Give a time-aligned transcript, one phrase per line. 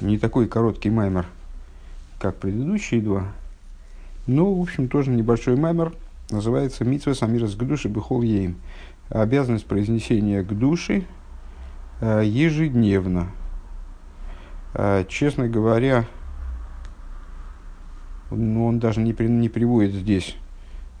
[0.00, 1.26] не такой короткий маймер,
[2.20, 3.32] как предыдущие два,
[4.26, 5.92] но, в общем, тоже небольшой маймер,
[6.30, 8.56] называется «Митсва Самирас Гдуши Бехол Ейм».
[9.08, 11.04] Обязанность произнесения к душе
[12.00, 13.28] э, ежедневно.
[14.74, 16.04] Э, честно говоря,
[18.30, 20.36] ну, он даже не, при, не приводит здесь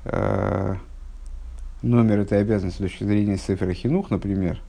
[0.04, 0.76] э,
[1.82, 4.62] номер этой обязанности с точки зрения Сефера Хинух, например,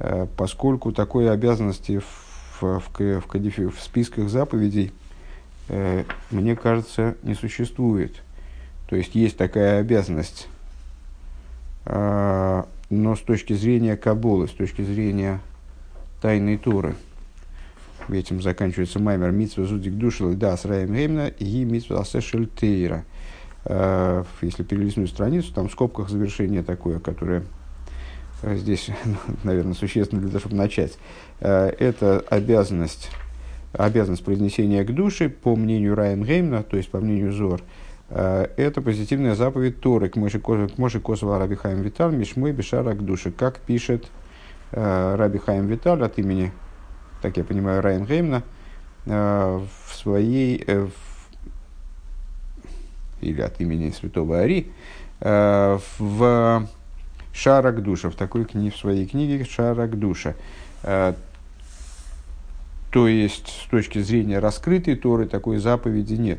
[0.00, 2.25] э, поскольку такой обязанности в,
[2.60, 4.92] в, в, в, кодифи, в списках заповедей,
[5.68, 8.22] э, мне кажется, не существует.
[8.88, 10.48] То есть есть такая обязанность,
[11.86, 15.40] э, но с точки зрения Кабулы, с точки зрения
[16.20, 16.94] тайной Туры–
[18.14, 23.04] этим заканчивается маймер митсва зудик душил да с раем геймна и митсва асешель тейра.
[23.64, 27.42] Э, если перелистнуть страницу, там в скобках завершение такое, которое
[28.42, 28.88] здесь,
[29.44, 30.98] наверное, существенно для того, чтобы начать.
[31.40, 33.10] Э, это обязанность,
[33.72, 37.62] обязанность произнесения к душе, по мнению Райан Геймна, то есть по мнению Зор,
[38.08, 43.58] это позитивная заповедь Торы к Моши Косова Раби Хаим Виталь, Мишмой Бешара к душе, как
[43.58, 44.06] пишет
[44.70, 46.52] Раби Хаим Виталь от имени
[47.26, 48.42] так я понимаю, Райан Геймна,
[49.06, 50.92] э, в своей, э, в,
[53.20, 54.70] или от имени святого Ари,
[55.20, 56.68] э, в
[57.36, 60.34] Шарак душа, в такой книге, в своей книге Шарак душа.
[60.82, 61.14] То
[63.08, 66.38] есть, с точки зрения раскрытой Торы, такой заповеди нет.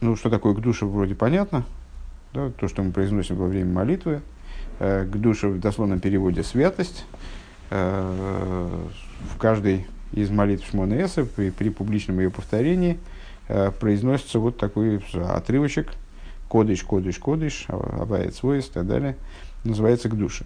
[0.00, 1.64] Ну, что такое к душе, вроде понятно.
[2.32, 4.22] Да, то, что мы произносим во время молитвы.
[4.78, 7.04] К душе в дословном переводе святость.
[7.70, 8.68] Э,
[9.34, 12.98] в каждой из молитв Шмонеса при, при публичном ее повторении
[13.48, 15.92] э, произносится вот такой отрывочек
[16.48, 19.16] кодыш, кодыш, кодыш, абает свойств и так далее,
[19.64, 20.44] называется к душе.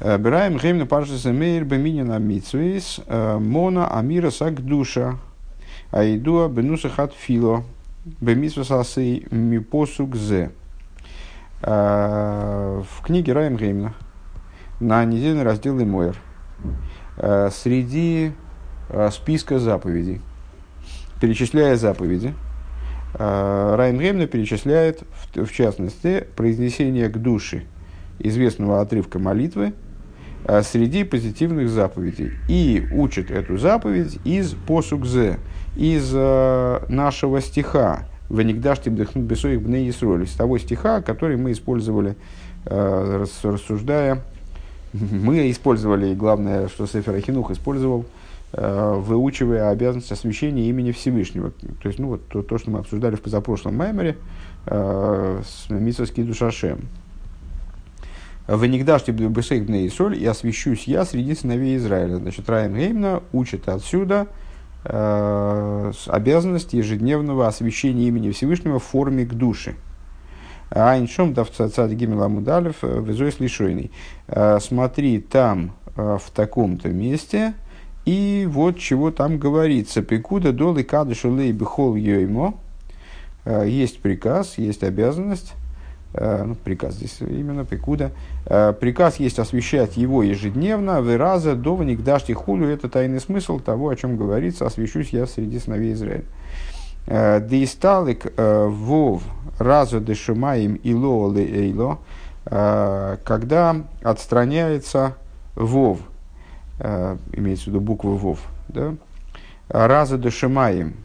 [0.00, 5.18] Э, Бираем геймна паршаса мейр беминина митсвейс мона амира сак душа
[5.90, 7.64] аидуа бенуса хат фило
[8.20, 10.50] бемитсвас асей мипосук зе.
[11.62, 13.94] В книге Раем Геймна
[14.80, 16.20] на недельный раздел Имоер–
[17.16, 18.32] Э, среди
[18.88, 20.20] э, списка заповедей.
[21.20, 22.34] Перечисляя заповеди,
[23.14, 25.02] э, Райан Геймна перечисляет,
[25.34, 27.62] в, в частности, произнесение к душе
[28.18, 29.72] известного отрывка молитвы
[30.62, 32.32] среди позитивных заповедей.
[32.48, 35.38] И учит эту заповедь из посукзе,
[35.74, 42.16] из нашего стиха «Венигдаш тибдахнут бесоих бней из того стиха, который мы использовали,
[42.66, 44.22] рассуждая
[44.94, 48.04] мы использовали, и главное, что Сефер Ахинух использовал,
[48.56, 51.50] выучивая обязанность освящения имени Всевышнего.
[51.50, 54.16] То есть, ну, вот то, то что мы обсуждали в позапрошлом маймере
[54.66, 56.88] э, с Митсовский Душашем.
[58.46, 62.16] «Венигдашти бесейх бней соль, и освящусь я среди сыновей Израиля».
[62.16, 64.28] Значит, Райан Геймна учит отсюда
[64.84, 69.74] э, обязанность ежедневного освящения имени Всевышнего в форме к душе–
[70.70, 73.92] Айншом давцацад гимела мудалев э, везойс лишойный.
[74.26, 77.54] Э, смотри там э, в таком-то месте,
[78.04, 80.02] и вот чего там говорится.
[80.02, 82.54] Пекуда долы кадышу лей бихол йоймо.
[83.46, 85.54] Есть приказ, есть обязанность.
[86.14, 88.12] Ну, приказ здесь именно пекуда.
[88.44, 91.02] Приказ есть освещать его ежедневно.
[91.02, 92.68] Выраза до дашти хулю.
[92.68, 94.66] Это тайный смысл того, о чем говорится.
[94.66, 96.24] Освящусь я среди сыновей Израиля.
[97.06, 99.22] Дейсталик вов
[99.58, 101.98] разу дешимаем ило ле эйло,
[102.46, 105.16] э, когда отстраняется
[105.54, 106.02] вов, э,
[106.78, 108.94] имеется в виду буква вов, да?
[109.68, 110.96] разу дешимаем,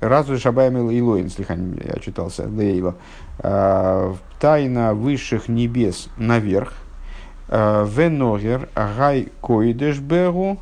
[0.00, 2.96] разу шабаем илоин, слегка я читался, лейло,
[3.38, 6.72] э, тайна высших небес наверх,
[7.48, 10.58] веногер гай койдеш беру,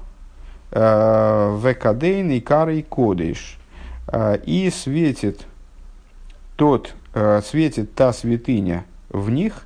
[0.73, 3.59] векадейн и карой кодеш,
[4.45, 5.47] и светит
[6.57, 9.65] тот Э, светит та святыня в них,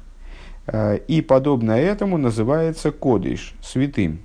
[0.66, 4.20] э, и подобно этому называется кодыш, святым.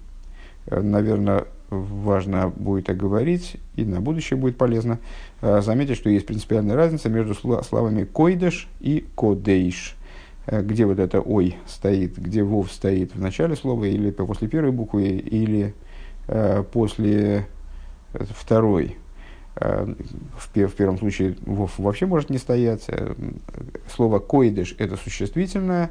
[0.67, 4.99] Э, Наверное, важно будет оговорить, и на будущее будет полезно
[5.41, 9.97] заметить, что есть принципиальная разница между словами койдеш и кодейш.
[10.49, 15.09] Где вот это ой стоит, где вов стоит в начале слова, или после первой буквы,
[15.09, 15.73] или
[16.71, 17.47] после
[18.13, 18.95] второй
[19.59, 19.85] Э,
[20.37, 22.85] в, в первом случае вов вообще может не стоять.
[22.89, 23.13] Э,
[23.93, 25.89] слово койдыш– это существительное,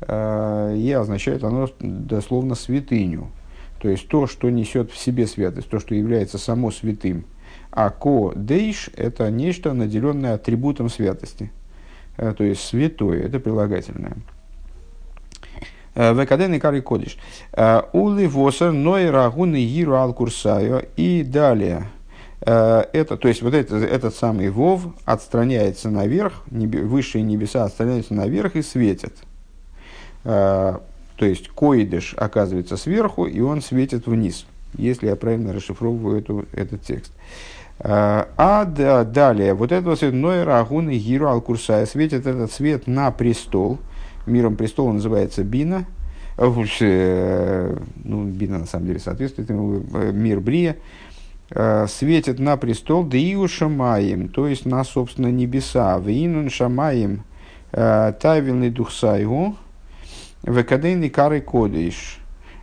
[0.00, 3.30] э, и означает оно дословно святыню.
[3.80, 7.24] То есть то, что несет в себе святость, то, что является само святым.
[7.70, 11.50] А ко-дейш– это нечто, наделенное атрибутом святости.
[12.16, 14.16] То есть святое– это прилагательное.
[15.94, 17.16] Векаден и Кари Кодиш.
[17.92, 20.82] Ули Восер, Ной Рагун и Гиру Алкурсайо.
[20.96, 21.88] И далее.
[22.40, 28.62] Это, то есть вот это, этот самый Вов отстраняется наверх, высшие небеса отстраняются наверх и
[28.62, 29.14] светят.
[31.20, 34.46] То есть Коидыш оказывается сверху, и он светит вниз,
[34.76, 37.12] если я правильно расшифровываю эту, этот текст.
[37.78, 43.10] А да, далее, вот это вот Ной Рагун и Гиру Алкурсая светит этот свет на
[43.12, 43.78] престол–
[44.26, 45.84] Миром престола называется Бина.
[46.38, 50.76] Э, ну, Бина на самом деле соответствует ему, э, мир Брия.
[51.50, 55.98] Э, светит на престол Деиу Шамаем, то есть на, собственно, небеса.
[55.98, 57.24] Винун Шамаем
[57.72, 59.54] Тайвильный Духсайгу,
[60.42, 62.18] Векадейный Кары Кодиш.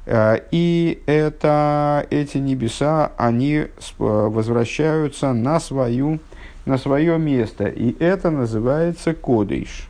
[0.10, 3.66] И это, эти небеса, они
[3.98, 6.20] возвращаются на, свою,
[6.66, 7.66] на свое место.
[7.66, 9.90] И это называется Кодиш.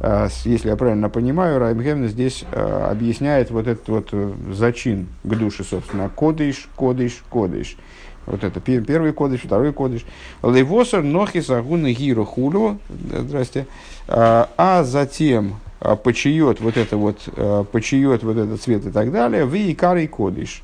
[0.00, 5.62] А, если я правильно понимаю, Райбхевна здесь объясняет вот этот вот э, зачин к душе,
[5.62, 7.76] собственно, кодыш, кодыш, кодыш.
[8.26, 10.04] Вот это первый кодыш, второй кодыш.
[10.42, 13.66] Лейвосер нохи сагуны гиру хулю, здрасте,
[14.08, 15.56] а затем
[16.02, 17.28] почиет вот это вот,
[17.72, 20.62] почиет вот этот цвет и так далее, в икарий кодыш.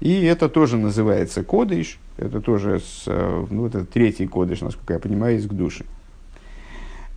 [0.00, 4.98] И это тоже называется кодыш, это тоже, с, э, ну, это третий кодыш, насколько я
[4.98, 5.84] понимаю, из к душе.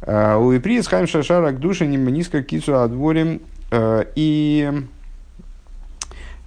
[0.02, 3.42] Э, у Иприес Хайм Шашара к душе низко кицу отворим
[3.72, 4.70] э, и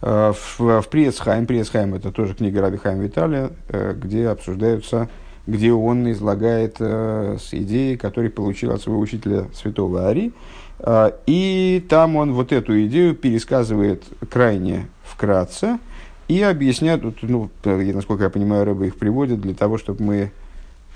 [0.02, 3.50] э, в, в Приесхайм, Приесхайм это тоже книга Раби Хайм Виталия,
[3.94, 5.08] где обсуждаются,
[5.46, 10.32] где он излагает идеи, которые получил от своего учителя святого Ари.
[11.26, 15.78] И там он вот эту идею пересказывает крайне вкратце
[16.28, 20.32] и объясняет, ну, насколько я понимаю, рыбы их приводят для того, чтобы мы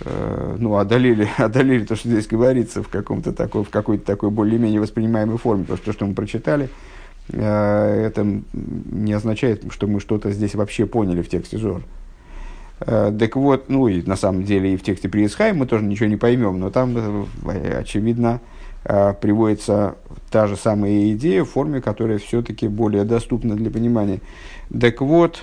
[0.02, 4.80] Э, ну, одолели, одолели то, что здесь говорится в, каком-то такой, в какой-то такой более-менее
[4.80, 5.64] воспринимаемой форме.
[5.64, 6.68] Потому что то, что мы прочитали,
[7.28, 11.82] э, это не означает, что мы что-то здесь вообще поняли в тексте Зор.
[12.80, 16.08] Э, так вот, ну и на самом деле и в тексте Приисхай мы тоже ничего
[16.08, 17.28] не поймем, но там,
[17.78, 18.40] очевидно,
[18.82, 19.96] приводится
[20.30, 24.20] та же самая идея в форме, которая все-таки более доступна для понимания.
[24.70, 25.42] Так вот,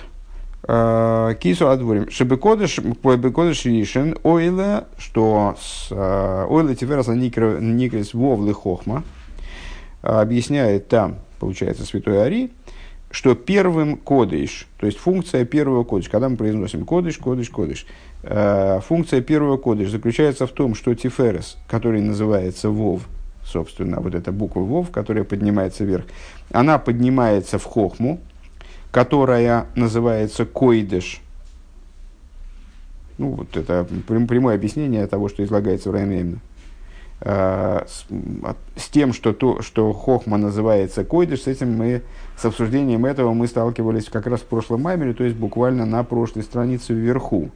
[0.66, 2.10] Э, кису отворим.
[2.10, 9.04] Шебекодыш, бекодыш ришен, ойле, что с э, ойле тиферас никрес вовлы хохма,
[10.02, 12.50] объясняет там, получается, святой Ари,
[13.10, 17.86] что первым кодыш, то есть функция первого кодыш, когда мы произносим кодыш, кодыш, кодыш,
[18.24, 23.02] э, функция первого кодыш заключается в том, что тиферес, который называется вов,
[23.50, 26.04] собственно, вот эта буква вов, которая поднимается вверх,
[26.52, 28.20] она поднимается в хохму,
[28.90, 31.20] которая называется койдыш.
[33.18, 36.38] Ну, вот это прямое объяснение того, что излагается в Раймеймна.
[37.20, 38.06] А, с,
[38.80, 42.02] с тем, что, то, что Хохма называется койдыш, с этим мы,
[42.36, 46.42] с обсуждением этого мы сталкивались как раз в прошлом маймере, то есть буквально на прошлой
[46.44, 47.50] странице вверху.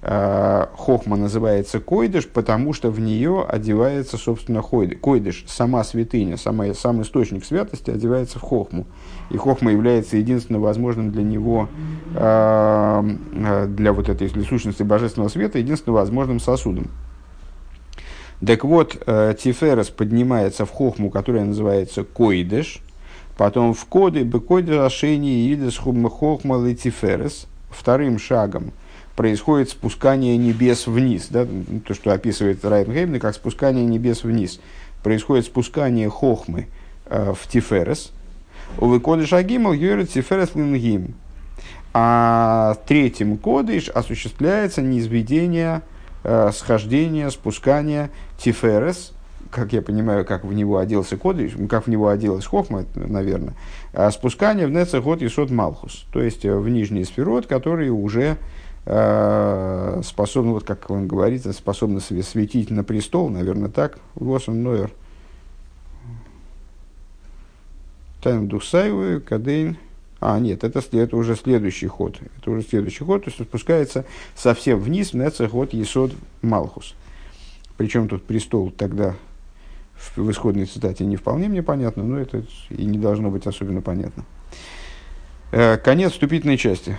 [0.00, 5.44] Э, хохма называется койдыш, потому что в нее одевается, собственно, койдыш.
[5.48, 8.86] Сама святыня, сама, сам источник святости одевается в хохму.
[9.30, 11.68] И хохма является единственным возможным для него,
[12.14, 13.02] э,
[13.34, 16.90] э, для вот этой для сущности божественного света, единственным возможным сосудом.
[18.46, 22.78] Так вот, Тиферес поднимается в хохму, которая называется койдыш,
[23.36, 28.70] потом в коды, бекоды, рашени, идес хохма, тиферес, вторым шагом–
[29.18, 31.26] происходит спускание небес вниз.
[31.28, 31.44] Да?
[31.84, 34.60] То, что описывает Райнгеймн, как спускание небес вниз.
[35.02, 36.68] Происходит спускание хохмы
[37.06, 38.12] э, в Тиферес.
[38.78, 41.14] У Кодыш Агимал Юрит Тиферес Лингим.
[41.92, 45.82] А третьим кодыш осуществляется низведение,
[46.22, 49.14] э, схождение, спускание Тиферес,
[49.50, 53.54] как я понимаю, как в него оделся кодыш, как в него оделась хохма, наверное,
[53.92, 58.36] а спускание в Нецехот и Сот Малхус, то есть э, в нижний сферот, который уже
[58.90, 64.90] Э, способны, вот как он говорит, способны светить на престол, наверное, так, Лосом Нойер.
[68.22, 69.76] Тайм Духсаевы, Кадейн.
[70.20, 72.18] А, нет, это, это уже следующий ход.
[72.38, 76.94] Это уже следующий ход, то есть спускается совсем вниз, в Нецехот Есод Малхус.
[77.76, 79.16] Причем тут престол тогда
[79.96, 83.82] в, в исходной цитате не вполне мне понятно, но это и не должно быть особенно
[83.82, 84.24] понятно.
[85.52, 86.96] Э, конец вступительной части.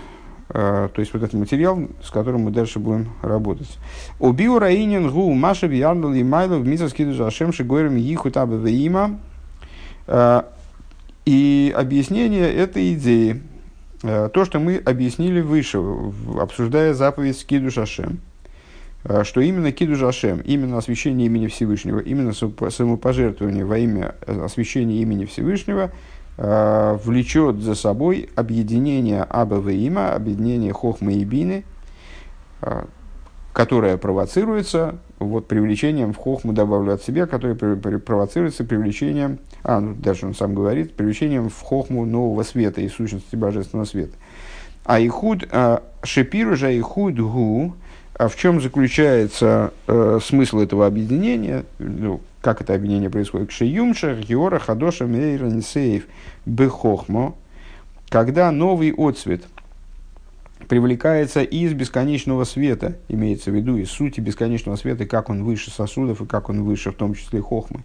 [0.52, 3.78] Э, то есть вот этот материал, с которым мы дальше будем работать.
[4.18, 9.20] Убил Раинин гу Маша Бьярнул и Майло в Мисовский Душашем Шигойрам Иху Таба Вейма.
[10.06, 10.42] Э,
[11.24, 13.42] и объяснение этой идеи,
[14.02, 15.78] э, то, что мы объяснили выше,
[16.40, 18.20] обсуждая заповедь Скиду Шашем,
[19.22, 25.92] что именно Киду Жашем, именно освящение имени Всевышнего, именно самопожертвование во имя освящения имени Всевышнего
[26.36, 31.64] влечет за собой объединение Аба Има, объединение Хохмы и Бины,
[32.62, 32.84] э,
[33.52, 40.26] которое провоцируется вот, привлечением в Хохму, добавлю от себя, которое провоцируется привлечением, а, ну, даже
[40.26, 44.16] он сам говорит, привлечением в Хохму нового света и сущности божественного света.
[44.84, 47.74] А ихуд, а, шепиру же ихуд гу,
[48.14, 51.64] а в чем заключается э, смысл этого объединения?
[51.78, 53.48] Ну, как это объединение происходит?
[53.48, 56.06] Кшеюмша, Геора, Хадоша, Мейра, Нисеев,
[56.46, 57.34] Бехохмо.
[58.08, 59.44] Когда новый отцвет
[60.68, 66.20] привлекается из бесконечного света, имеется в виду из сути бесконечного света, как он выше сосудов
[66.20, 67.84] и как он выше, в том числе хохмы,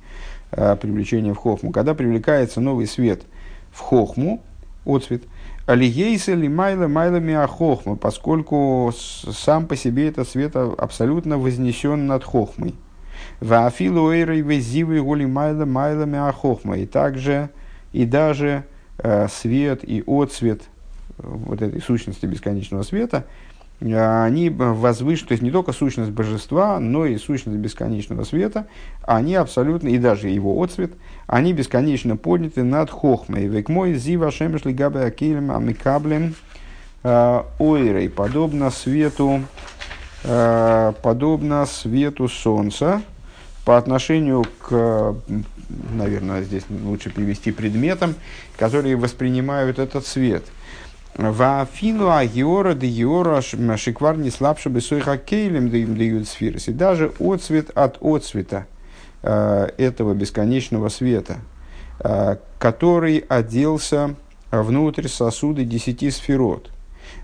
[0.52, 1.72] э, привлечение в хохму.
[1.72, 3.24] Когда привлекается новый свет
[3.72, 4.42] в хохму,
[4.86, 5.24] отцвет–
[5.66, 12.76] Алиейса ли майла майла миахохма, поскольку сам по себе этот свет абсолютно вознесен над хохмой.
[13.40, 16.78] Ваафилу эйрой везивы голи майла майла миахохма.
[16.78, 17.50] И также,
[17.94, 18.64] и даже
[18.98, 20.62] э, свет и отцвет
[21.18, 23.26] вот этой сущности бесконечного света–
[23.82, 28.68] они возвышены, то есть не только сущность божества, но и сущность бесконечного света,
[29.04, 30.94] они абсолютно, и даже его отцвет,
[31.28, 33.48] они бесконечно подняты над хохмой.
[33.48, 36.36] Век мой зива шемешли габе акилем амикаблем
[37.04, 39.42] э, ойрой, подобно свету,
[40.24, 43.02] э, подобно свету солнца,
[43.66, 45.16] по отношению к,
[45.92, 48.16] наверное, здесь лучше привести предметам,
[48.58, 50.44] которые воспринимают этот свет–
[51.18, 56.68] Вафину агиора де геора шиквар не слабше бы сойха кейлем дают сфирос.
[56.68, 58.68] И даже отцвет от отцвета
[59.24, 61.38] э, этого бесконечного света,
[62.00, 64.16] э, который оделся
[64.52, 66.70] внутрь сосуда десяти сферот.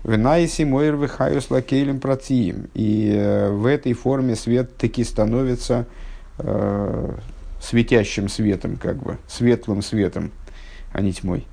[0.04, 2.68] Венайси мойр вихаюс лакейлем протиим.
[2.72, 5.84] И э, в этой форме свет таки становится
[6.42, 7.14] э,
[7.60, 10.32] светящим светом, как бы, светлым светом,
[10.92, 11.46] а не тьмой,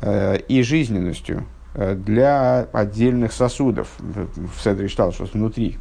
[0.00, 1.44] э, и жизненностью,
[1.76, 3.88] Э, для отдельных сосудов.
[3.98, 5.76] В Седре читал, что внутри.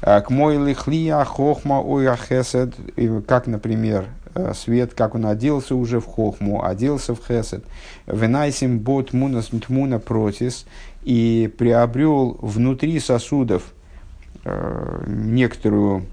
[0.00, 2.74] Э, к мой лихлия хохма ой хесед,
[3.26, 7.62] как, например, э, свет, как он оделся уже в хохму, оделся в хесед.
[8.06, 10.64] Венайсим бот мунас тмуна протис
[11.02, 13.74] и приобрел внутри сосудов
[15.06, 16.04] некоторую,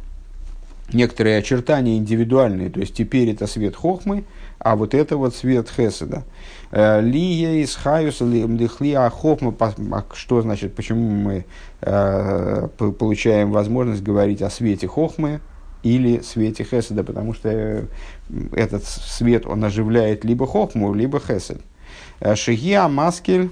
[0.93, 2.69] некоторые очертания индивидуальные.
[2.69, 4.23] То есть теперь это свет хохмы,
[4.59, 6.23] а вот это вот свет хеседа.
[6.71, 11.45] Э, Лия из Хаюса, Лихли Ахохма, а что значит, почему мы
[11.81, 15.41] э, получаем возможность говорить о свете Хохмы
[15.83, 17.85] или свете Хеседа, потому что э,
[18.53, 21.61] этот свет, он оживляет либо Хохму, либо Хесед.
[22.35, 23.49] Шигия Маскель,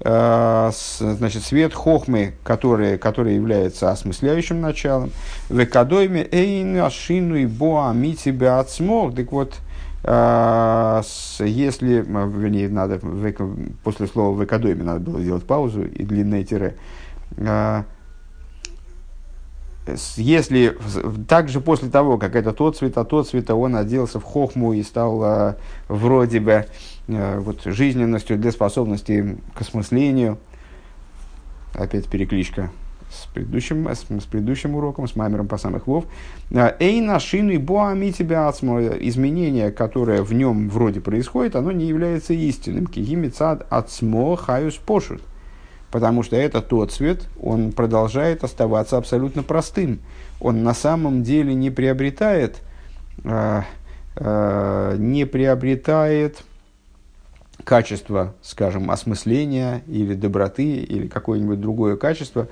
[0.00, 5.10] значит, свет хохмы, который, который является осмысляющим началом.
[5.48, 9.14] Векадойме эйн ашину и боа мити беацмог.
[9.14, 9.54] Так вот,
[10.02, 11.00] а,
[11.38, 13.00] если, вернее, надо,
[13.82, 16.76] после слова в экодоме надо было сделать паузу и длинное тире.
[19.86, 20.76] А, если
[21.28, 25.22] также после того, как этот тот цвета, тот цвета, он оделся в хохму и стал
[25.22, 25.56] а,
[25.88, 26.66] вроде бы
[27.06, 30.38] вот, жизненностью для способности к осмыслению,
[31.74, 32.70] опять перекличка
[33.10, 36.04] с предыдущим, с, с предыдущим уроком, с мамером по самых вов.
[36.50, 42.32] Эй на шину и боами тебя изменение, которое в нем вроде происходит, оно не является
[42.32, 42.86] истинным.
[42.86, 45.22] Кигимицад ацмо хаюс пошут.
[45.94, 50.00] Потому что это тот цвет, он продолжает оставаться абсолютно простым.
[50.40, 52.62] Он на самом деле не приобретает,
[53.22, 53.62] э,
[54.16, 56.42] э, не приобретает
[57.62, 62.48] качество, скажем, осмысления или доброты или какое-нибудь другое качество,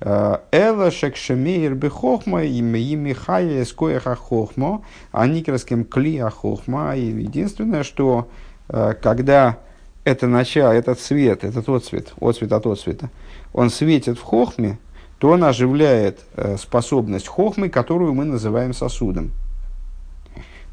[0.00, 6.96] Эла шекшемейр бехохма и михая скоеха хохмо, а никерским клия хохма.
[6.96, 8.30] И единственное, что
[8.70, 9.58] э, когда
[10.06, 13.10] это начало, этот свет, этот отцвет, отцвет от отцвета,
[13.52, 14.78] он светит в хохме,
[15.18, 19.32] то он оживляет э, способность хохмы, которую мы называем сосудом.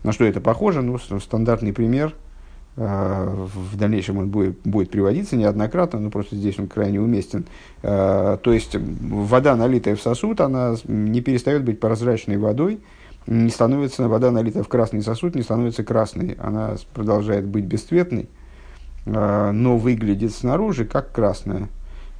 [0.04, 0.82] На что это похоже?
[0.82, 2.13] Ну, стандартный пример–
[2.75, 7.46] Э, в дальнейшем он будет, будет приводиться неоднократно, но просто здесь он крайне уместен.
[7.84, 12.80] Э, то есть вода, налитая в сосуд, она не перестает быть прозрачной водой,
[13.28, 16.36] не становится вода, налитая в красный сосуд, не становится красной.
[16.40, 18.28] Она продолжает быть бесцветной,
[19.06, 21.70] но выглядит снаружи как красная.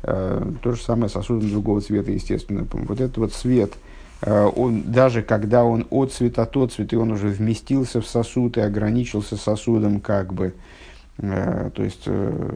[0.02, 2.68] То же самое сосудом другого цвета, естественно.
[2.72, 3.74] Вот этот вот цвет–
[4.26, 8.58] Э, он, даже когда он от цвета тот цвет, и он уже вместился в сосуд
[8.58, 10.54] и ограничился сосудом, как бы,
[11.18, 12.56] э, то есть э,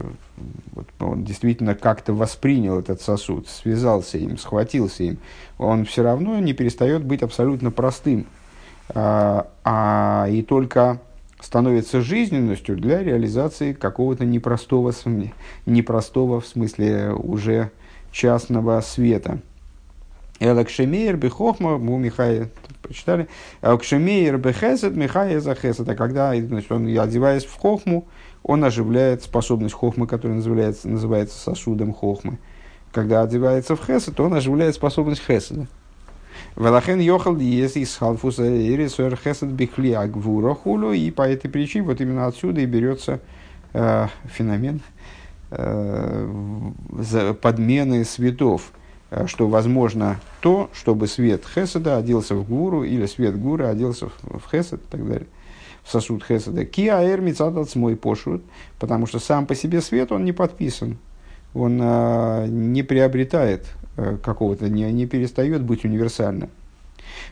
[0.72, 5.18] вот, он действительно как-то воспринял этот сосуд, связался им, схватился им,
[5.58, 8.26] он все равно не перестает быть абсолютно простым.
[8.94, 10.98] А, а и только
[11.40, 14.92] становится жизненностью для реализации какого-то непростого,
[15.66, 17.70] непростого в смысле уже
[18.10, 19.40] частного света.
[20.40, 22.50] Элакшемейр бехохма, мы у Михая
[22.82, 23.28] прочитали,
[23.60, 25.88] Элакшемейр бехесед, Михая за хесед.
[25.88, 28.06] А когда значит, он, одеваясь в хохму,
[28.42, 32.38] он оживляет способность хохмы, которая называется, называется сосудом хохмы.
[32.92, 35.66] Когда одевается в хесед, он оживляет способность хеседа.
[36.56, 40.92] Велахен йохал диес из халфуса ирисуэр хесед бихли агвура хулю.
[40.92, 43.20] И по этой причине вот именно отсюда и берется
[43.72, 44.80] э, феномен
[45.50, 48.72] э, подмены светов.
[49.10, 54.50] Э, что возможно то, чтобы свет хеседа оделся в гуру, или свет гуры оделся в,
[54.50, 55.26] хесед и так далее
[55.82, 56.66] в сосуд Хеседа.
[56.66, 58.42] Киаэр мицатац мой пошут,
[58.78, 60.98] потому что сам по себе свет, он не подписан,
[61.54, 66.50] он а, не приобретает а, какого-то, не, не перестает быть универсальным.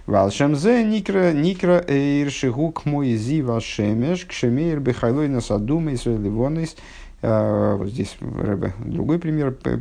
[0.06, 6.76] Валшемзе никра никра эйр шигук мой зи вашемеш кшемейр бехайлой насадума и ливонис.
[7.23, 9.80] А, вот здесь Рэбе другой пример э,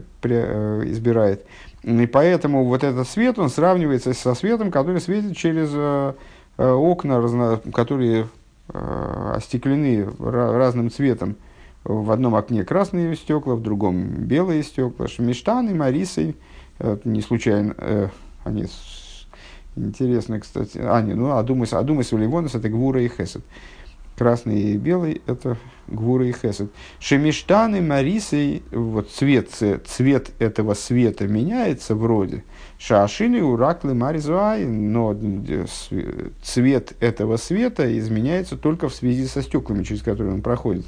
[0.86, 1.46] избирает.
[1.84, 6.14] И поэтому вот этот свет, он сравнивается со светом, который светит через э,
[6.58, 8.28] э, окна, которые
[8.74, 11.36] Э, остеклены разным цветом.
[11.86, 15.08] В одном окне красные стекла, в другом белые стекла.
[15.08, 16.36] Шмиштаны, Марисой,
[17.04, 18.10] не случайно, э,
[18.44, 18.66] они
[19.76, 20.80] интересно, кстати.
[20.82, 23.44] А, не, ну, Адумас, Адумас Уливонес это Гвура и Хесед.
[24.18, 26.72] Красный и белый– это Гвура и Хесед.
[27.00, 32.44] Шемиштаны, Марисой, вот цвет, цвет этого света меняется вроде–
[32.78, 35.18] Шашины ураклы маризуай, но
[36.44, 40.86] цвет этого света изменяется только в связи со стеклами, через которые он проходит.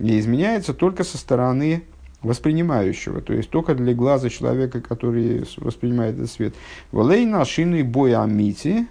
[0.00, 1.84] И изменяется только со стороны
[2.22, 6.54] воспринимающего, то есть только для глаза человека, который воспринимает этот свет.
[6.92, 8.88] Волей нашины боя амити,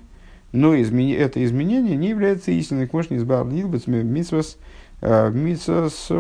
[0.52, 2.88] но измени, это изменение не является истинной.
[2.88, 4.58] К не избавил митсвас
[5.02, 6.12] митсвас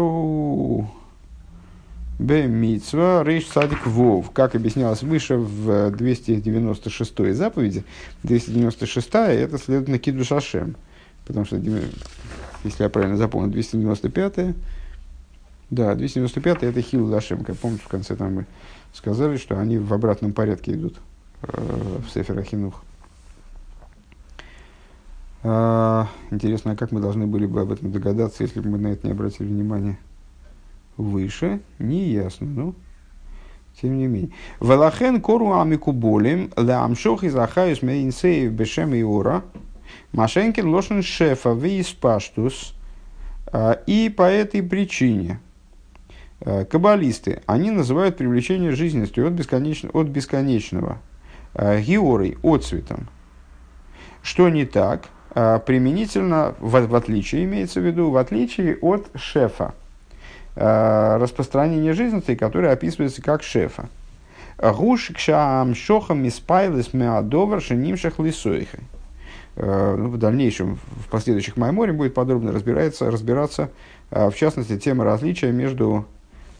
[2.19, 7.85] Бемитсва рейш садик вов, как объяснялось выше в 296 заповеди.
[8.23, 10.75] 296 это следовательно киду шашем.
[11.25, 11.61] Потому что,
[12.63, 14.55] если я правильно запомнил, 295
[15.69, 17.43] да, 295 это хил Лашем.
[17.43, 18.45] Как помните, в конце там мы
[18.91, 20.97] сказали, что они в обратном порядке идут
[21.43, 22.81] э, в Сефер Ахинух.
[25.43, 28.87] А, интересно, а как мы должны были бы об этом догадаться, если бы мы на
[28.87, 29.99] это не обратили внимание?
[30.99, 32.75] выше, не ясно, ну,
[33.81, 34.31] тем не менее.
[34.59, 39.43] Велахен кору амику болим, ля амшох из ахаюс мейнсеев бешем и ора,
[40.11, 42.73] машенкин лошен шефа виис паштус,
[43.51, 45.39] а, и по этой причине
[46.41, 50.99] а, каббалисты, они называют привлечение жизненностью от, бесконечно, от бесконечного,
[51.53, 53.07] а, георой, отцветом.
[54.21, 55.07] Что не так?
[55.29, 59.75] Применительно, в, в отличие, имеется в виду, в отличие от шефа.
[60.55, 63.89] Распространение жизненности, которое описывается как шефа.
[64.57, 68.81] Гуш кшам шохам испайлес меадовар шенимшах лисойхой.
[69.59, 73.69] Э, ну, в дальнейшем, в последующих Майморе будет подробно разбираться, разбираться,
[74.09, 76.05] э, в частности, тема различия между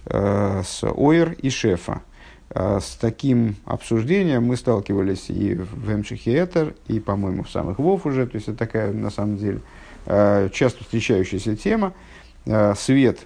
[0.06, 2.02] с Ойр и Шефа.
[2.50, 8.38] С таким обсуждением мы сталкивались и в Эмшихиэтер, и, по-моему, в самых Вов уже, то
[8.38, 9.60] есть это такая, на самом деле,
[10.06, 11.94] часто встречающаяся тема.
[12.76, 13.20] Свет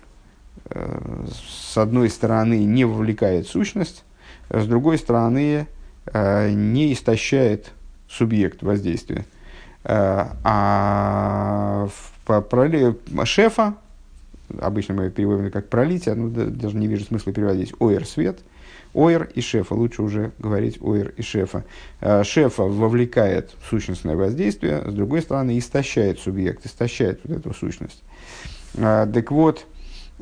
[0.69, 4.03] Э, с одной стороны, не вовлекает сущность,
[4.49, 5.67] с другой стороны,
[6.05, 7.71] э, не истощает
[8.09, 9.25] субъект воздействия.
[9.83, 13.75] Э, а в параллели шефа,
[14.59, 18.39] обычно мы переводим как пролитие, ну, даже не вижу смысла переводить, оэр свет,
[18.93, 21.63] оэр и шефа, лучше уже говорить оэр и шефа.
[22.23, 28.03] Шефа вовлекает сущностное воздействие, с другой стороны, истощает субъект, истощает вот эту сущность.
[28.75, 29.65] Так вот,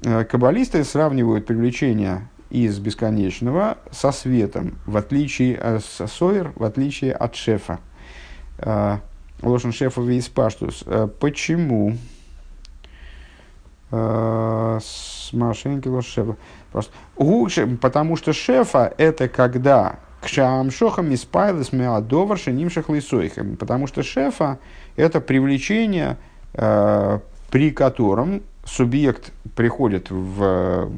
[0.04, 6.64] Э, каббалисты сравнивают привлечение из бесконечного со светом, в отличие от э, со сойер, в
[6.64, 7.80] отличие от шефа.
[9.42, 10.84] Э, Лошен шефа весь паштус.
[11.20, 11.98] Почему?
[13.90, 16.38] Смашенки шефа.
[16.72, 16.94] Просто.
[17.82, 23.58] Потому что шефа это когда к шамшохам испайлес меадовар шенимшах лисойхам.
[23.58, 24.60] Потому что шефа
[24.96, 26.18] это привлечение,
[26.54, 30.90] при котором субъект приходит в э,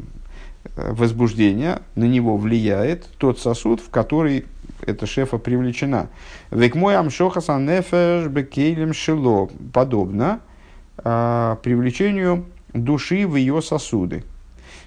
[0.76, 4.46] возбуждение, на него влияет тот сосуд, в который
[4.86, 6.10] эта шефа привлечена.
[6.52, 9.50] Век мой амшохасан нефеш бекейлем шило.
[9.74, 10.40] Подобно
[10.98, 14.24] а, привлечению души в ее сосуды.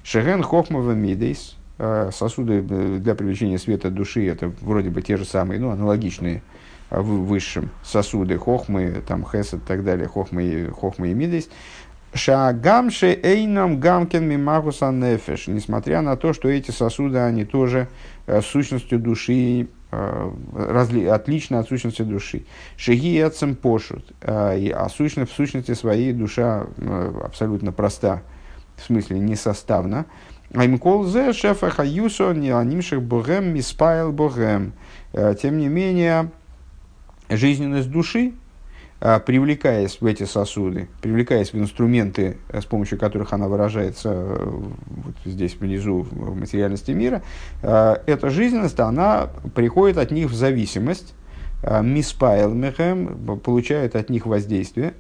[0.03, 1.57] Шеген хохмава мидейс.
[1.79, 6.43] А, сосуды для привлечения света души это вроде бы те же самые, ну, аналогичные
[6.91, 11.49] высшем сосуды, хохмы, там, хесед и так далее, хохмы, хохмы и мидейс,
[12.17, 15.49] Шагамши эйном гамкен мимагуса нефеш.
[15.49, 17.89] Несмотря на то, что эти сосуды, они тоже
[18.27, 19.67] э, сущностью души, э,
[20.55, 22.45] разли, отличны от сущности души.
[22.77, 24.13] Шаги эцем пошут.
[24.21, 26.67] Э, а сущность, в сущности своей душа
[27.23, 28.23] абсолютно проста.
[28.77, 30.07] В смысле, несоставна.
[30.55, 34.75] Аймкол зе шефа хаюсо не анимших богем миспайл богем.
[35.13, 36.31] Тем не менее,
[37.29, 38.35] жизненность души,
[38.99, 44.49] привлекаясь в эти сосуды, привлекаясь в инструменты, э, с помощью которых она выражается э,
[44.87, 47.23] вот здесь внизу в материальности мира,
[47.63, 51.15] а, эта жизненность, она приходит от них в зависимость,
[51.63, 54.95] а, миспайл мехем, получает от них воздействие.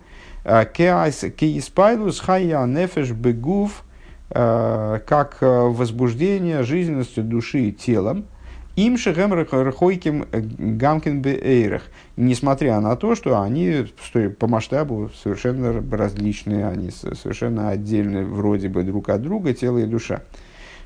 [0.44, 3.82] Кейспайлус хайя нефеш бегув,
[4.28, 8.26] как э, возбуждение жизненностью души телом–
[8.76, 11.82] им шехем рахойким э, гамкин беэйрах.
[12.16, 13.86] Несмотря на то, что они
[14.38, 20.22] по масштабу совершенно различные, они совершенно отдельные вроде бы друг от друга, тело и душа.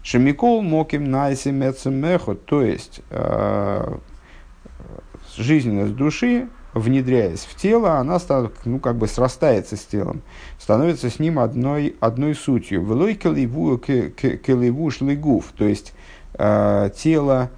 [0.02, 3.96] Шемикол моким найси мехо, то есть э,
[5.36, 8.18] жизненность души, внедряясь в тело, она
[8.64, 10.22] ну, как бы срастается с телом,
[10.58, 12.82] становится с ним одной, одной сутью.
[12.82, 15.92] Велой келеву шлигув, то есть
[16.34, 17.50] э, тело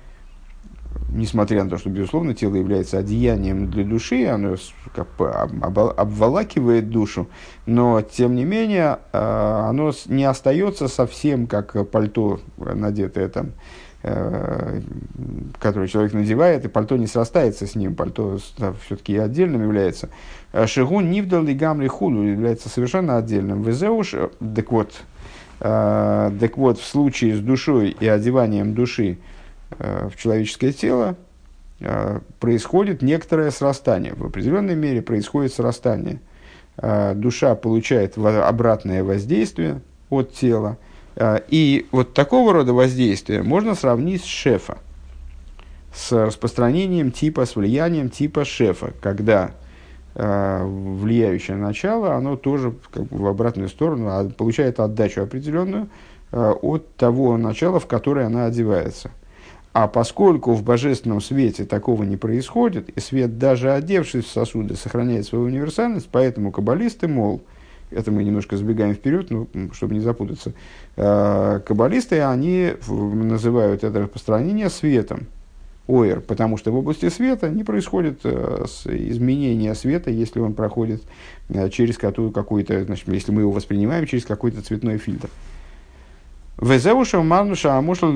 [1.15, 4.57] несмотря на то, что, безусловно, тело является одеянием для души, оно
[4.95, 7.29] как бы обволакивает душу,
[7.67, 13.53] но, тем не менее, а, оно не остается совсем как пальто, надетое там,
[14.03, 14.81] э,
[15.61, 18.39] которое человек надевает, и пальто не срастается с ним, пальто
[18.85, 20.09] все-таки отдельным является.
[20.67, 23.63] Шигун нивдал и гамли худу является совершенно отдельным.
[23.63, 24.15] Везеуш,
[24.55, 25.03] так вот,
[25.61, 29.32] э, так вот, в случае с душой и одеванием души, Э,
[29.83, 31.17] в человеческое тело
[31.81, 34.15] э, происходит некоторое срастание.
[34.15, 36.21] В определенной мере происходит срастание.
[36.77, 40.79] Э, душа получает обратное воздействие от тела.
[41.49, 44.79] И вот такого рода воздействие можно сравнить с шефа,
[45.95, 49.51] с распространением типа, с влиянием типа шефа, когда
[50.15, 55.89] влияющее начало, оно тоже как бы в обратную сторону а, получает отдачу определенную
[56.31, 59.11] от того начала, в которое она одевается–
[59.73, 65.27] а поскольку в божественном свете такого не происходит, и свет, даже одевшись в сосуды, сохраняет
[65.27, 67.43] свою универсальность, поэтому каббалисты, мол,
[67.91, 70.53] это мы немножко сбегаем вперед, ну, чтобы не запутаться,
[70.97, 75.27] э, каббалисты, они называют это распространение светом,
[75.89, 81.03] оэр, потому что в области света не происходит э, изменения света, если он проходит
[81.49, 85.31] э, через какой-то, значит, если мы его воспринимаем через какой-то цветной фильтр.
[86.63, 88.15] Везеу шаману шамушал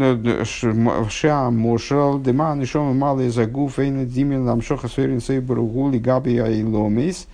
[1.11, 7.27] шамушал деман и шома малый загуф эйна димин ламшоха суэрин сейбру гули габи айломис.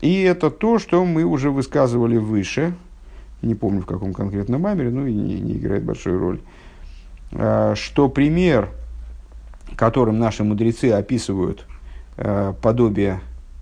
[0.00, 2.74] И это то, что мы уже высказывали выше,
[3.40, 6.40] не помню в каком конкретном мамере, ну и не, не играет большой роль,
[7.76, 8.68] что пример,
[9.76, 11.66] которым наши мудрецы описывают
[12.62, 13.20] подобие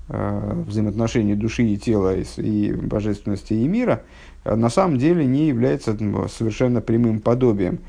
[0.09, 5.97] взаимоотношений души и тела и божественности и мира– Э, на самом деле не является
[6.29, 7.81] совершенно прямым подобием.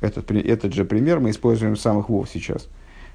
[0.00, 2.68] Этот, этот же пример мы используем в самых вов сейчас.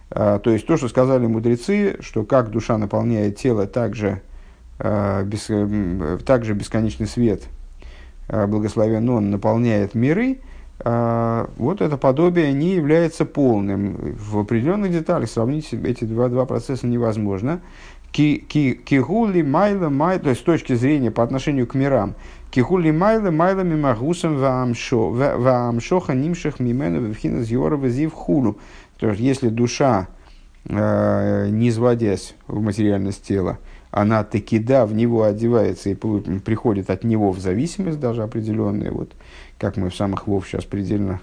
[0.09, 4.21] А, то есть то, что сказали мудрецы, что как душа наполняет тело, так же,
[4.77, 5.49] а, без,
[6.25, 7.43] так же бесконечный свет,
[8.27, 10.39] а, благословен он, наполняет миры,
[10.83, 14.15] вот это подобие не является полным.
[14.17, 17.61] В определенных деталях сравнить эти два, два процесса невозможно.
[18.11, 22.15] Кигули майла май, то есть с точки зрения по отношению к мирам,
[22.51, 28.59] Кихули майла майла мимагусом ваамшоха нимших мимену вивхина зьора зив хулу.
[28.99, 30.09] То есть, если душа,
[30.65, 33.57] э, не изводясь в материальность тела,
[33.89, 39.13] она таки да в него одевается и приходит от него в зависимость даже определенная, вот
[39.57, 41.21] как мы в самых вов сейчас предельно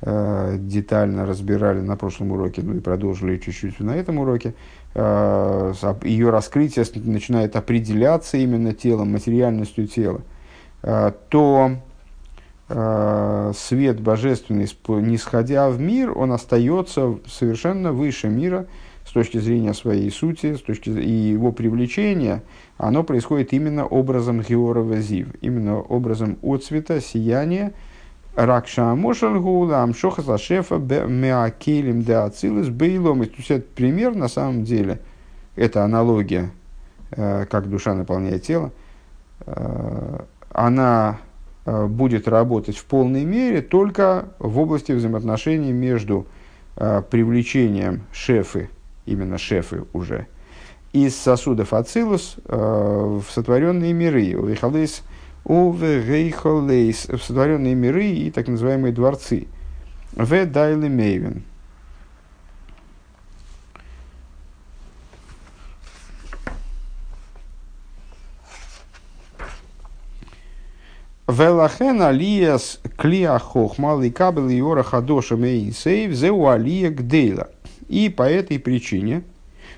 [0.00, 4.54] э, детально разбирали на прошлом уроке, ну и продолжили чуть-чуть на этом уроке,
[4.94, 5.72] э,
[6.04, 10.20] ее раскрытие начинает определяться именно телом, материальностью тела.
[10.82, 11.76] Э, то
[12.68, 14.68] э, свет божественный,
[15.00, 18.66] не сходя в мир, он остается совершенно выше мира
[19.06, 22.42] с точки зрения своей сути, с точки и его привлечения,
[22.78, 27.72] оно происходит именно образом Георова Зив, именно образом отцвета, сияния,
[28.34, 33.24] Ракша Мошалгула, Амшоха Сашефа, Меакелем де Ацилус, Бейлом.
[33.26, 35.00] То есть это пример на самом деле,
[35.54, 36.50] это аналогия,
[37.10, 38.72] э, как душа наполняет тело,
[40.52, 41.18] она
[41.64, 46.26] э, будет работать в полной мере только в области взаимоотношений между
[46.76, 48.68] э, привлечением шефы
[49.06, 50.26] именно шефы уже,
[50.92, 55.02] из сосудов Ацилус э, в сотворенные миры, у Вихалейс,
[55.44, 59.48] у в сотворенные миры и так называемые дворцы.
[60.12, 61.44] В Дайле Мейвен.
[71.32, 77.48] Велахен алиас клиа хохма ликабел иора хадоша мейнсейв зеу алия гдейла.
[77.88, 79.22] И по этой причине,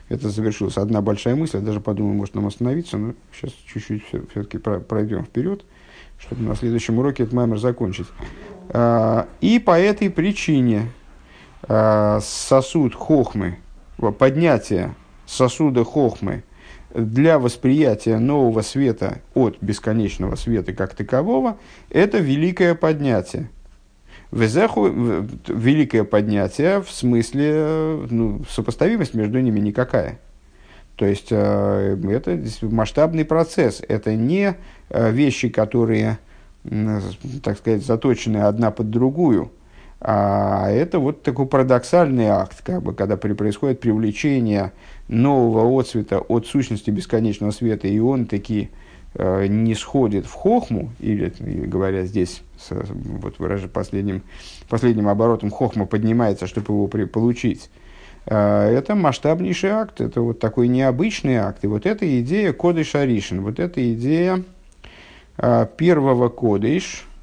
[0.08, 4.58] это завершилась одна большая мысль, я даже подумал, может нам остановиться, но сейчас чуть-чуть все-таки
[4.58, 5.64] пройдем вперед,
[6.18, 8.06] чтобы на следующем уроке этот маймер закончить.
[8.70, 10.90] А, и по этой причине
[11.62, 13.58] а, сосуд хохмы,
[14.18, 14.94] поднятие
[15.26, 16.42] сосуда хохмы–
[16.94, 21.58] для восприятия нового света от бесконечного света как такового,
[21.90, 23.50] это великое поднятие.
[24.30, 24.88] Везеху,
[25.46, 30.18] великое поднятие в смысле, ну, сопоставимость между ними никакая.
[30.96, 33.82] То есть, э, это масштабный процесс.
[33.86, 34.54] Это не
[34.90, 36.18] э, вещи, которые,
[37.42, 39.50] так сказать, заточены одна под другую.
[40.00, 44.72] А это вот такой парадоксальный акт, как бы, когда происходит привлечение
[45.08, 48.70] нового отцвета от сущности бесконечного света, и он таки
[49.14, 51.32] э, не сходит в хохму, или,
[51.66, 54.22] говоря здесь, с, вот выражая последним,
[54.68, 57.70] последним оборотом, хохма поднимается, чтобы его при, получить,
[58.26, 61.64] э, это масштабнейший акт, это вот такой необычный акт.
[61.64, 64.42] И вот эта идея Кодыш Аришин, вот эта идея
[65.38, 67.13] э, первого Кодыш, Э,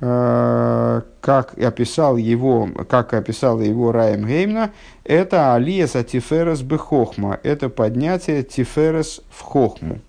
[0.00, 4.70] как описал его, как описал его Раем Геймна,
[5.04, 10.00] это алиеса тиферес бехохма, это поднятие тиферес в хохму.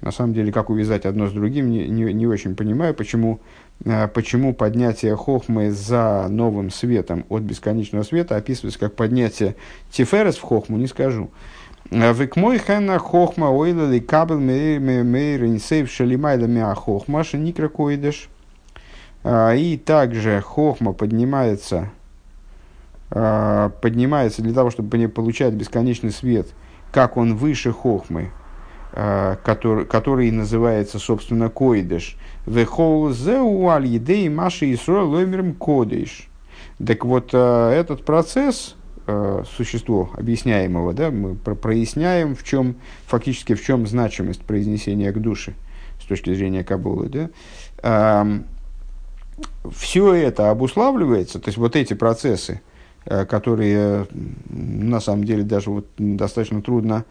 [0.00, 3.40] На самом деле, как увязать одно с другим, не, не, не очень понимаю, почему,
[3.84, 9.56] э, почему поднятие хохмы за новым светом от бесконечного света описывается как поднятие
[9.90, 11.30] тиферес в хохму, не скажу.
[12.36, 18.28] Мой хэна хохма ойлали кабел мейр инсейв шалимайда мя хохма шеникра койдеш.
[19.24, 21.90] А, и также хохма поднимается,
[23.10, 26.48] а, поднимается для того, чтобы получать бесконечный свет,
[26.92, 28.30] как он выше хохмы,
[28.92, 32.18] а, который, который называется, собственно, койдеш.
[32.44, 36.28] Вехол зеу аль едей маши и ломерм кодеш.
[36.84, 43.86] Так вот, этот процесс, Э, существо объясняемого, да, мы проясняем, в чем, фактически в чем
[43.86, 45.52] значимость произнесения к душе
[46.00, 47.30] с точки зрения Кабулы.
[47.82, 48.24] Да.
[49.70, 52.62] Все это обуславливается, то есть вот эти процессы,
[53.04, 54.06] э, которые
[54.48, 57.04] на самом деле даже вот достаточно трудно,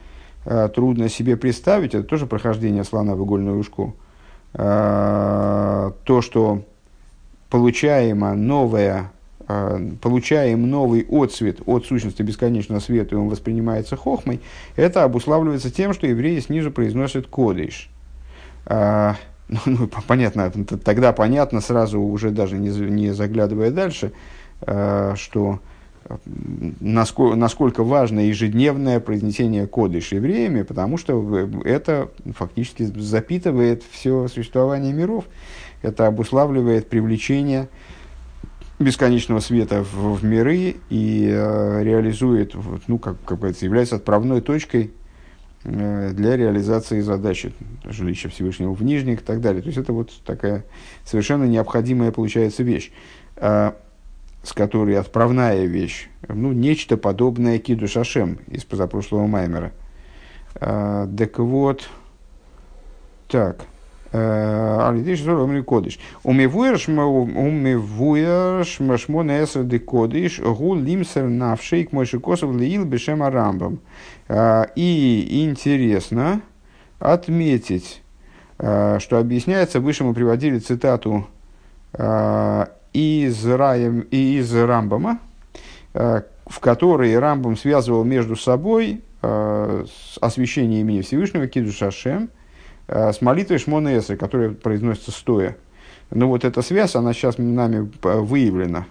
[0.45, 3.93] э, трудно себе представить, это тоже прохождение слона в игольное ушко.
[4.53, 6.63] То, что
[7.49, 9.11] получаемо новое
[10.01, 14.41] получаем новый отцвет от сущности бесконечного света, и он воспринимается хохмой,
[14.75, 17.89] это обуславливается тем, что евреи снизу произносят кодыш.
[18.65, 19.15] А,
[19.49, 24.11] ну, ну, понятно, тогда понятно сразу, уже даже не, не заглядывая дальше,
[24.61, 25.59] а, что
[26.79, 35.25] насколько, насколько важно ежедневное произнесение кодыш евреями, потому что это фактически запитывает все существование миров,
[35.81, 37.69] это обуславливает привлечение
[38.83, 42.55] бесконечного света в, в миры и э, реализует,
[42.87, 44.91] ну, как, как говорится, является отправной точкой
[45.63, 49.61] э, для реализации задачи жилища Всевышнего в Нижних и так далее.
[49.61, 50.65] То есть это вот такая
[51.05, 52.91] совершенно необходимая получается вещь,
[53.37, 53.71] э,
[54.43, 59.71] с которой отправная вещь, ну, нечто подобное Киду Шашем из позапрошлого Маймера.
[60.55, 61.89] Э, так вот,
[63.27, 63.65] так,
[64.13, 65.99] Алидиш Зоромли Кодиш.
[66.23, 66.87] Умивуерш
[68.79, 73.79] Машмона Эсер де Кодиш, Гу Лимсер Навшейк Мойши Косов Лиил Бешем Арамбам.
[74.75, 76.41] И интересно
[76.99, 78.03] отметить,
[78.57, 81.25] что объясняется, выше мы приводили цитату
[82.93, 85.17] из, Раем, из Рамбама,
[85.93, 92.42] в которой Рамбам связывал между собой освящение имени Всевышнего Кидуш Ашем– Э,
[92.87, 95.57] с молитвой Шмона Эсры, которая произносится стоя.
[96.11, 98.85] Ну вот эта связь, она сейчас нами выявлена.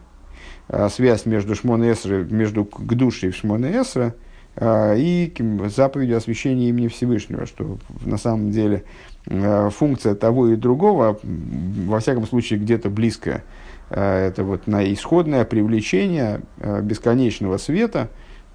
[0.68, 4.14] Э, связь между Шмона Эсры, между Гдушей в Шмона Эсра
[4.56, 5.34] э, и
[5.68, 8.84] заповедью освящения имени Всевышнего, что на самом деле
[9.24, 13.44] функция того и другого, во всяком случае, где-то близкая.
[13.88, 18.08] Это вот на исходное привлечение бесконечного света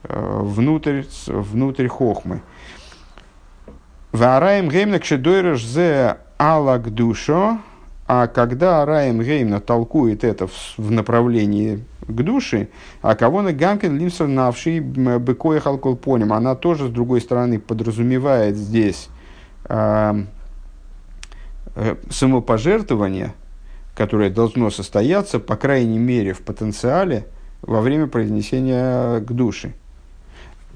[0.03, 2.41] внутрь, внутрь хохмы.
[4.11, 7.59] Вараем геймна кшедойреш зе алак душо,
[8.07, 12.69] а когда Араем Геймна толкует это в, в направлении к душе,
[13.01, 19.09] а кого на гамкен лимсер навший быкоя халколпоним, она тоже, с другой стороны, подразумевает здесь
[19.65, 20.23] э,
[21.75, 23.33] э, самопожертвование,
[23.93, 27.27] которое должно состояться, по крайней мере, в потенциале,
[27.61, 29.73] во время произнесения к душе.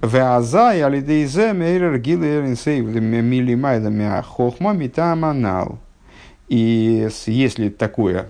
[0.02, 5.80] Веазай алидейзе мейрер гилер инсейв милимайдами хохма митаманал.
[6.48, 8.28] И если такое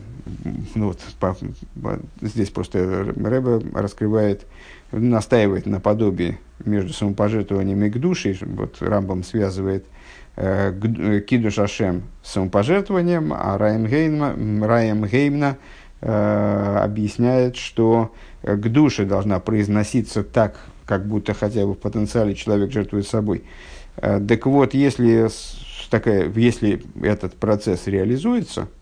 [0.75, 1.35] ну вот, по,
[1.81, 4.45] по, здесь просто Рэбе раскрывает,
[4.91, 8.35] настаивает на подобии между самопожертвованием и к душе.
[8.41, 9.85] Вот Рамбам связывает
[10.35, 15.57] э, э Кидуш Ашем с самопожертвованием, а Раем Геймна, Раем Геймна
[16.01, 22.71] э, объясняет, что к душе должна произноситься так, как будто хотя бы в потенциале человек
[22.71, 23.43] жертвует собой.
[23.97, 25.29] Э, так вот, если,
[25.89, 28.67] такая, если этот процесс реализуется–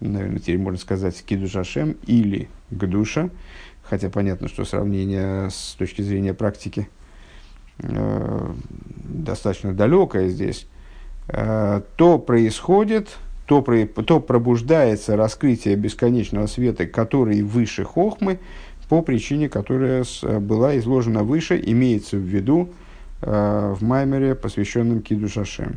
[0.00, 3.30] наверное, теперь можно сказать Кидуш Ашем или Гдуша,
[3.82, 6.88] хотя понятно, что сравнение с точки зрения практики
[7.78, 8.52] э,
[9.04, 10.66] достаточно далекое здесь,
[11.28, 18.40] э, то происходит, то, про, то пробуждается раскрытие бесконечного света, который выше Хохмы,
[18.88, 22.70] по причине, которая с, была изложена выше, имеется в виду
[23.22, 25.76] э, в Маймере, посвященном Кидуш Ашем.